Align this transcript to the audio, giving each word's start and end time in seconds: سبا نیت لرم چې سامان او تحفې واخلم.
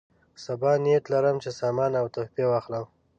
سبا 0.43 0.71
نیت 0.83 1.05
لرم 1.13 1.35
چې 1.43 1.49
سامان 1.59 1.91
او 2.01 2.05
تحفې 2.15 2.43
واخلم. 2.47 2.85